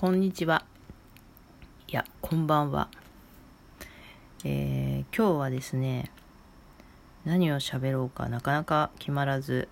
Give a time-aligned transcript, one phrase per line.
[0.00, 0.64] こんにちは。
[1.86, 2.88] いや、こんばんは。
[4.44, 6.10] えー、今日はですね、
[7.26, 9.68] 何を喋ろうかなかなか決まらず、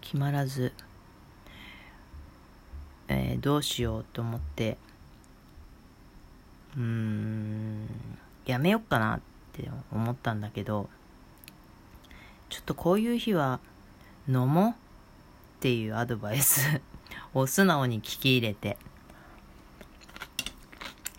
[0.00, 0.72] 決まらず、
[3.08, 4.78] えー、どうしようと思って、
[6.78, 7.86] うーん、
[8.46, 9.20] やめよっかなっ
[9.52, 10.88] て思ったんだけど、
[12.48, 13.60] ちょっとこういう日は
[14.26, 14.74] 飲もうっ
[15.60, 16.80] ていうアドバイス
[17.34, 18.76] を素直に聞き入れて、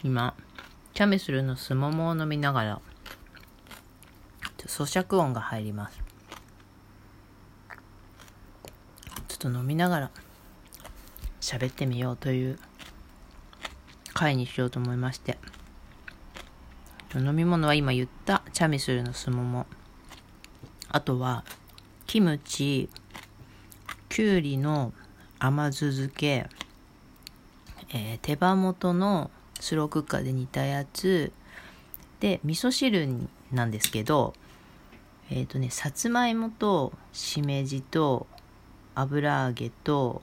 [0.03, 0.33] 今、
[0.93, 2.81] チャミスルのすももを飲みながら、
[4.57, 6.01] 咀嚼音が入ります。
[9.27, 10.11] ちょっと飲みながら
[11.39, 12.59] 喋ってみようという
[14.13, 15.37] 回にしようと思いまして。
[17.15, 19.65] 飲み物は今言ったチャミスルのすもも。
[20.89, 21.43] あとは、
[22.07, 22.89] キムチ、
[24.09, 24.93] きゅうりの
[25.43, 26.47] 甘酢漬け、
[27.89, 31.31] えー、手羽元のスロークッカーで煮たやつ
[32.19, 33.09] で味噌汁
[33.51, 34.35] なんですけど
[35.31, 38.27] えっ、ー、とねさつまいもとしめじと
[38.93, 40.21] 油揚げと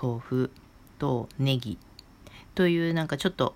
[0.00, 0.50] 豆腐
[0.98, 1.76] とネギ
[2.54, 3.52] というなんかちょっと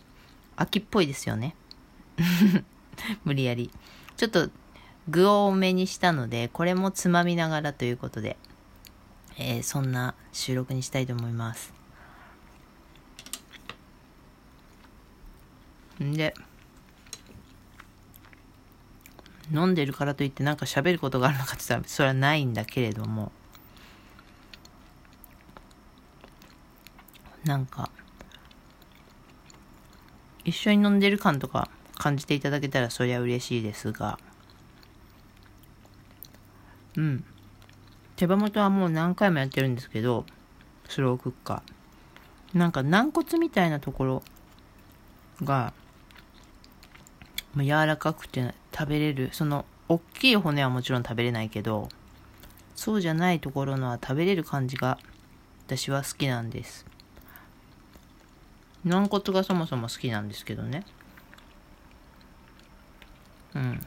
[0.56, 1.55] 秋っぽいですよね。
[3.25, 3.70] 無理やり。
[4.19, 4.51] ちょっと
[5.08, 8.36] 具を多めにしたのでこれもつまみながらということで。
[9.39, 11.75] えー、そんな収録にしたいと思います。
[16.03, 16.34] んで、
[19.53, 23.33] 飲んでるからといってなんか喋ることがあるのかって言ったらそれはないんだけれども、
[27.45, 27.91] なんか、
[30.45, 34.19] 一緒に飲んでる感とか感じていただけたらそりゃ嬉しいですが、
[36.97, 37.25] うん。
[38.17, 40.25] 手羽元はもう何回もやってるんですけど、
[40.89, 42.58] スロークッカー。
[42.58, 44.23] なんか軟骨みたいなところ
[45.42, 45.75] が、
[47.56, 49.29] 柔らかくて食べれる。
[49.33, 51.89] その、大きい骨はもちろん食べれないけど、
[52.74, 54.98] そうじゃないところのは食べれる感じが、
[55.67, 56.86] 私は好きなんです。
[58.85, 60.85] 軟骨がそもそも好きなんですけどね。
[63.55, 63.86] うん。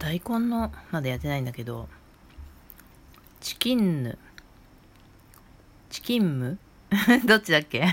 [0.00, 1.88] 大根のまだやってないんだけど
[3.40, 4.18] チキンヌ。
[5.90, 6.58] チキンム？
[7.26, 7.86] どっちだっけ？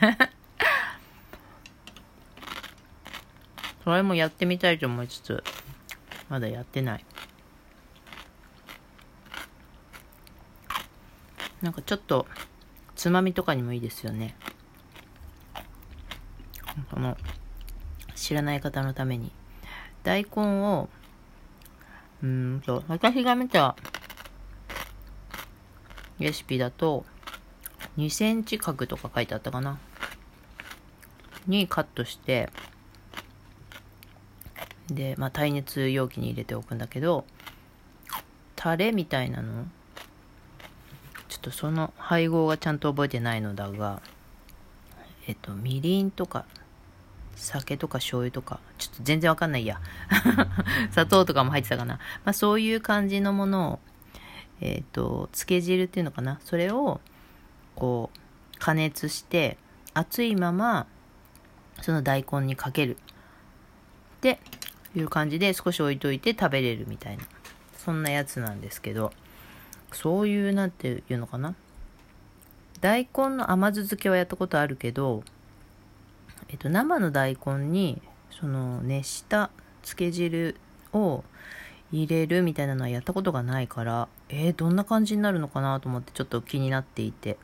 [3.83, 5.43] それもやってみたいと思いつつ
[6.29, 7.05] まだやってない。
[11.61, 12.27] なんかちょっと
[12.95, 14.35] つまみとかにもいいですよね。
[16.91, 17.17] この
[18.15, 19.31] 知らない方のために。
[20.03, 20.29] 大根
[20.61, 20.89] を
[22.23, 23.75] うんと、私が見た
[26.19, 27.05] レシピだと、
[27.97, 29.79] 2センチ角とか書いてあったかな。
[31.47, 32.49] にカットして、
[34.89, 37.25] で、まあ、耐熱容器に入れておくんだけど、
[38.55, 39.65] タレみたいなの
[41.29, 44.01] ちょっとその配合がちゃんと覚えてないのだが、
[45.27, 46.45] えっと、みりんとか
[47.37, 49.79] 酒とか醤油とか、ちょっと全然わかんないや。
[50.91, 51.95] 砂糖とかも入ってたかな。
[52.25, 53.79] まあそういう感じのものを、
[54.59, 56.39] えっ、ー、と、漬け汁っていうのかな。
[56.43, 56.99] それを、
[57.75, 59.57] こう、加熱して、
[59.93, 60.87] 熱いまま、
[61.81, 62.97] その大根にかける。
[64.17, 64.39] って
[64.95, 67.23] いう感じで少し置いといて食べれるみたいな。
[67.77, 69.13] そんなやつなんですけど、
[69.91, 71.55] そういう、なんていうのかな。
[72.81, 75.23] 大根の甘酢漬けはやったことあるけど、
[76.49, 79.49] えっと、生の大根にその熱した
[79.81, 80.55] 漬け汁
[80.93, 81.23] を
[81.91, 87.37] 入れるみたいなのはやったことがないからえー、どんな感じになるのかなと思ってちょっと気になっていて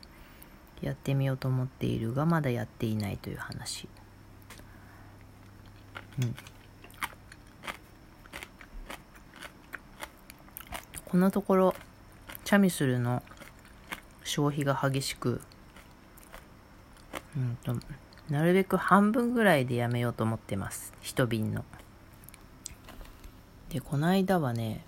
[0.82, 3.88] やってみようと思っているがまだやっていないという話。
[6.20, 6.36] うん。
[11.06, 11.74] このところ
[12.44, 13.22] チャミスルの
[14.24, 15.40] 消費が激しく
[17.36, 17.74] うんと
[18.30, 20.92] なるべく半分ぐらいでやめようと思ってます。
[21.02, 21.64] 一瓶の。
[23.68, 24.84] で、この間はね、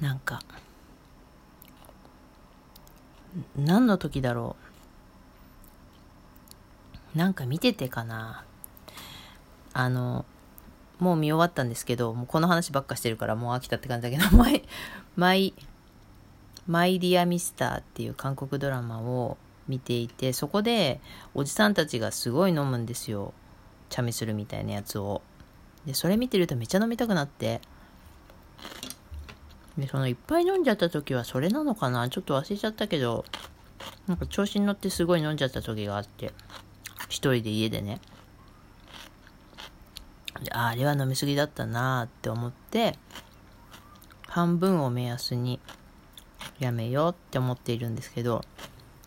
[0.00, 0.40] なんか、
[3.56, 4.56] 何の時だろ
[7.14, 7.18] う。
[7.18, 8.44] なんか見ててかな。
[9.72, 10.24] あの、
[10.98, 14.62] もう見終わったんですけど、もうこの話ばっかしてるからもう飽きたって感じだけど、 マイ、
[15.16, 15.54] マイ、
[16.66, 19.36] マイディアミスターっていう韓国ドラマを
[19.68, 21.00] 見ていてそこで
[21.34, 23.32] おじさんたちがすごい飲むんですよ。
[23.88, 25.22] 茶ミするみたいなやつを。
[25.86, 27.60] でそれ見てるとめっちゃ飲みたくなって。
[29.76, 32.08] で、そのいっぱい飲んじゃった時はそれなのかな？
[32.08, 33.24] ちょっと忘れちゃったけど、
[34.06, 36.32] なんか調子に乗ってすごい飲んじゃった時があって、
[37.08, 38.00] 一人で家でね。
[40.52, 42.96] ああれは飲みすぎだったなって思って、
[44.28, 45.58] 半分を目安に
[46.60, 48.42] やめようって思っているんですけど、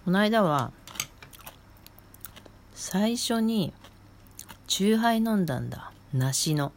[0.08, 0.72] この間は、
[2.74, 3.74] 最初に、
[4.66, 5.92] チューハイ飲んだんだ。
[6.14, 6.72] 梨の。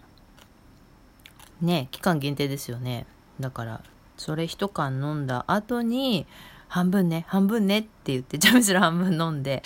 [1.61, 3.06] ね期間限定ですよね。
[3.38, 3.85] だから、
[4.17, 6.27] それ一缶飲んだ後に、
[6.67, 9.62] 半分ね、半分ねって言って、チャミスル半分飲んで、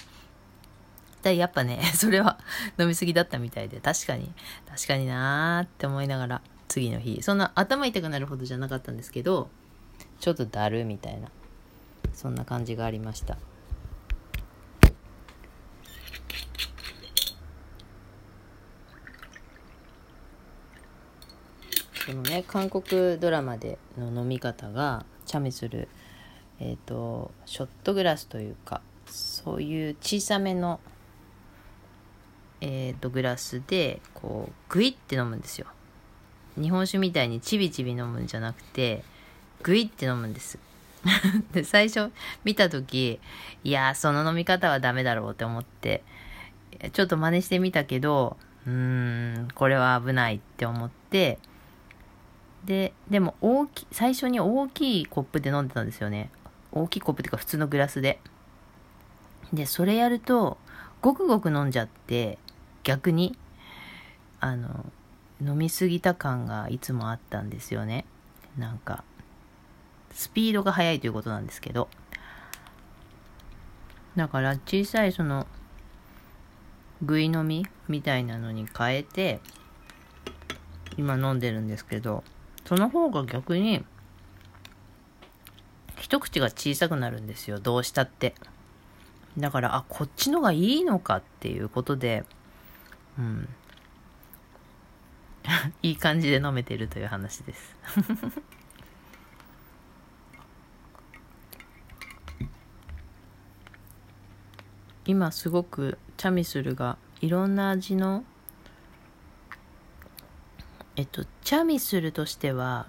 [1.22, 2.38] でやっぱね、 それは
[2.78, 4.30] 飲みすぎだったみたいで、確かに、
[4.68, 9.48] 確かになーって思いながら、次の日、そんな頭痛くなるほどじゃなかったんですけど、
[10.20, 11.28] ちょっとだるみたいな、
[12.12, 13.38] そんな感じがありました。
[22.04, 25.88] そのね韓国ドラマでの飲み方がチャミする
[26.60, 30.80] えっ、ー、とショットグラスというかそういう小さめの
[32.66, 35.66] えーと、グラスでこうグイって飲むんですよ。
[36.58, 39.04] 日本酒みたいにちびちび飲むんじゃなくて
[39.62, 40.58] グイって飲むんです。
[41.52, 42.10] で最初
[42.42, 43.20] 見た時
[43.64, 46.02] いやその飲み方はダメだろうって思って
[46.94, 51.38] ちょっと真似してみたけどうーんこれは危ないって思って
[52.64, 56.30] で、でも大き、最初に大きいコップで飲んでたんですよね。
[56.72, 58.20] 大きいコップっていうか普通のグラスで。
[59.52, 60.56] で、それやると、
[61.02, 62.38] ごくごく飲んじゃって、
[62.82, 63.36] 逆に、
[64.40, 64.86] あの、
[65.40, 68.06] 飲みすぎた感がいつもあったんですよね。
[68.56, 69.04] なんか、
[70.12, 71.88] スピードが速いということなんですけど。
[74.16, 75.46] だから小さいその、
[77.02, 79.40] ぐい飲みみたいなのに変えて、
[80.96, 82.24] 今飲んでるんですけど、
[82.64, 83.84] その方が逆に、
[85.98, 88.34] 一口が小さくなるんですよ、どうしたって。
[89.38, 92.24] だから、あ、こっちのがいいのかっていうことで、
[93.18, 93.48] うん。
[95.82, 97.76] いい感じで飲めてるという話です。
[105.06, 108.24] 今すごくチャミスルがいろんな味の
[110.96, 112.86] えっと、チャミスルとしては、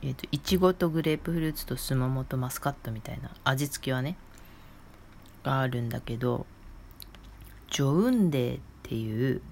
[0.00, 4.16] えっと、いちごとグレープフルーツとスモモとマスカットみたいな味付けはね、
[5.42, 6.46] があるんだけど、
[7.70, 9.42] ジョウンデーっていう、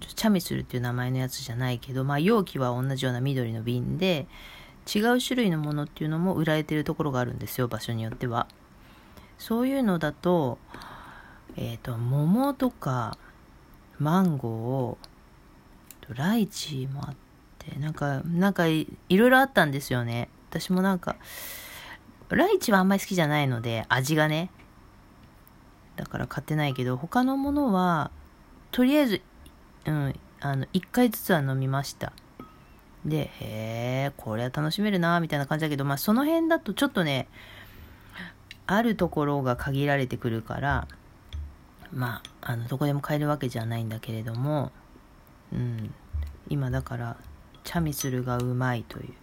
[0.00, 4.26] チャミスルっていう名前のやつじゃないけど、まあ容器は同じような緑の瓶で、
[4.92, 8.48] 違う種類のものっていうのも売られてるところがあるんですよ、場所によっては。
[9.38, 10.58] そういうのだと、
[11.54, 13.16] えっ、ー、と、桃とか
[14.00, 14.98] マンゴーを
[16.06, 17.14] とライチもあっ
[17.58, 20.28] てなんかなんかいろいろあったんですよね。
[20.50, 21.16] 私もなんか
[22.28, 24.50] ライチはあんまり好きじゃないので味がね。
[25.96, 28.10] だから買ってないけど他のものは
[28.70, 29.22] とりあえず
[29.86, 32.12] うんあの1回ずつは飲みました。
[33.04, 37.28] でへえこれは楽しめるなみたいな感じだけどまあその辺だとちょっとね
[38.66, 40.88] あるところが限られてくるから
[41.92, 44.72] まああのどこでも買えるわけじゃないんだけれども
[45.52, 45.94] うん、
[46.48, 47.16] 今だから
[47.64, 49.14] チャミスルがうまいという。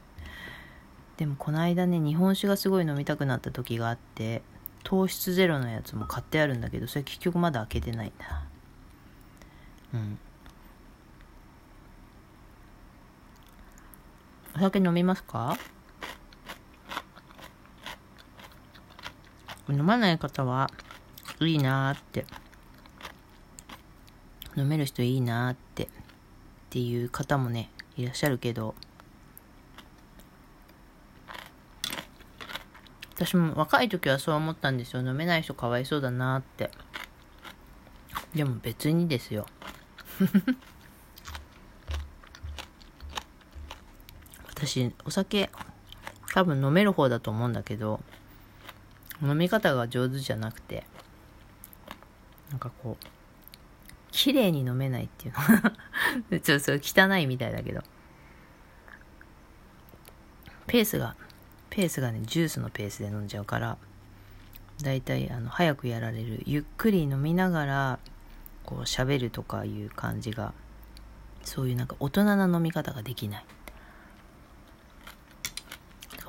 [1.17, 4.41] でもこの間ね日本酒がすごい飲みたくなった時があって
[4.83, 8.45] 糖質ゼロのやつも買ってあるんだけどそれ結局まだ開けてないんだ
[9.93, 10.17] うん。
[14.55, 15.57] お酒飲みますか？
[19.69, 20.69] 飲まない方は
[21.39, 22.25] いいなーって。
[24.55, 25.87] 飲める人いいなーって。
[26.73, 28.73] っていう方もねいらっしゃるけど
[33.13, 35.03] 私も若い時はそう思ったんですよ。
[35.03, 36.71] 飲めない人かわいそうだなって。
[38.33, 39.45] でも別にですよ。
[44.49, 45.51] 私お酒
[46.33, 48.01] 多分飲める方だと思うんだけど
[49.21, 50.87] 飲み方が上手じゃなくて
[52.49, 53.05] なんかこう
[54.11, 55.39] 綺麗に飲めないっていうの。
[56.41, 57.81] ちょっと汚いみたいだけど。
[60.67, 61.15] ペースが、
[61.69, 63.77] ペースがね、ジュースのペースで飲んじゃうから、
[64.81, 66.41] だいたいあの早くやられる。
[66.45, 67.99] ゆっくり飲みながら、
[68.65, 70.53] こう喋るとかいう感じが、
[71.43, 73.45] そういうなんか大人な飲み方ができない。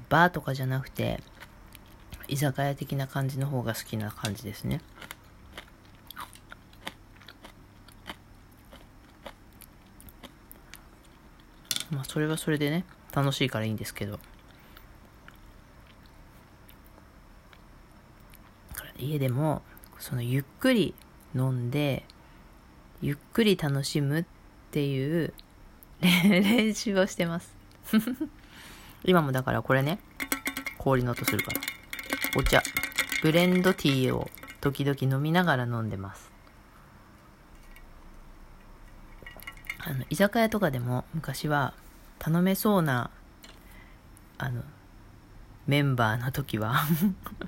[0.09, 1.21] バーとかじゃなくて、
[2.29, 4.81] 居酒屋的な感じの方が好きな感じですね。
[11.91, 14.19] まあそれはそれでね楽しいからいいんですけど。
[18.99, 19.63] 家でも、
[19.99, 20.95] そのゆっくり
[21.35, 22.05] 飲んで、
[23.03, 24.25] ゆっくり楽しむっ
[24.71, 25.33] ていう
[26.01, 27.55] 練習をしてます。
[29.05, 29.99] 今もだからこれね、
[30.79, 31.61] 氷の音するから。
[32.37, 32.63] お茶、
[33.23, 36.34] ブレンドティーを時々飲みながら飲んでます。
[39.87, 41.75] あの、居酒屋とかでも昔は
[42.19, 43.11] 頼めそうな、
[44.39, 44.63] あの、
[45.67, 46.75] メンバーの時は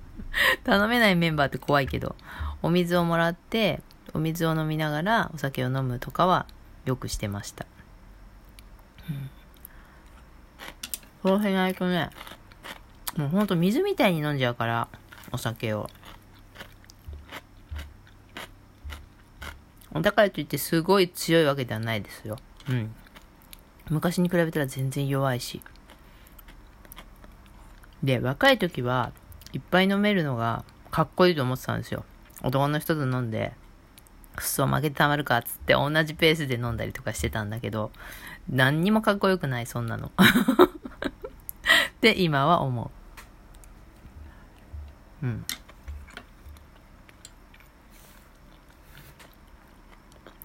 [0.65, 2.15] 頼めないメンバーって怖いけど、
[2.63, 6.47] お水をもらって、お水を飲みながらお酒を飲むとかは
[6.85, 7.67] よくしてました。
[9.09, 9.31] うん。
[11.23, 12.11] そうしないとね、
[13.17, 14.89] もうほんと水みたいに飲んじゃうから、
[15.33, 15.91] お酒を。
[20.03, 22.39] だからといってすごい強いわけではないですよ。
[22.69, 22.95] うん。
[23.91, 25.61] 昔に比べたら全然弱いし。
[28.03, 29.13] で、若い時は
[29.53, 32.05] いっぱい飲めるのがかっこいいと思ってたんですよ。
[32.43, 33.53] 男の人と飲んで、
[34.35, 37.91] くそ、負けてたまるかっつって同じペースで飲んだりとかしてたんだけど、
[38.49, 40.13] 何にもかっこよくない、そんなの。
[41.97, 42.91] って今は思
[45.23, 45.27] う。
[45.27, 45.45] うん。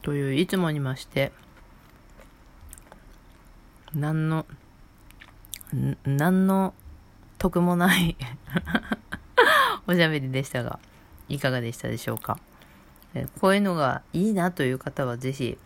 [0.01, 1.31] という、いつもにまして、
[3.93, 4.45] 何の、
[6.05, 6.73] 何の
[7.37, 8.15] 得もない
[9.87, 10.79] おしゃべりでしたが、
[11.27, 12.39] いかがでしたでしょうか？
[13.13, 15.57] えこういうのがいいなという方はぜひ、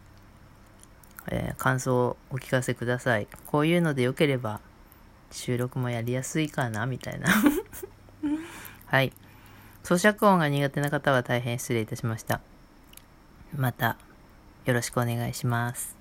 [1.28, 3.28] えー、感想をお聞かせください。
[3.46, 4.62] こういうので良ければ
[5.32, 7.28] 収録もやりやすいかなみたいな
[8.88, 9.14] はい。
[9.84, 12.42] 咀嚼音が苦手な方は大変失礼いたしました。
[13.56, 13.98] また
[14.66, 15.95] よろしくお願いします。